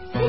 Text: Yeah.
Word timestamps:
Yeah. 0.00 0.23